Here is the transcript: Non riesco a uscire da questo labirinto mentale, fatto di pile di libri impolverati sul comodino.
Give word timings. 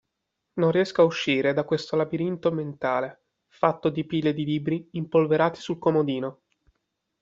Non 0.53 0.71
riesco 0.71 1.03
a 1.03 1.05
uscire 1.05 1.53
da 1.53 1.63
questo 1.63 1.95
labirinto 1.95 2.51
mentale, 2.51 3.25
fatto 3.49 3.91
di 3.91 4.03
pile 4.03 4.33
di 4.33 4.45
libri 4.45 4.87
impolverati 4.93 5.59
sul 5.61 5.77
comodino. 5.77 6.41